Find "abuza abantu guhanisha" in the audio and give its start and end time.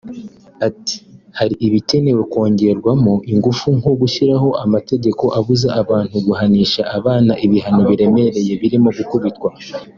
5.37-6.81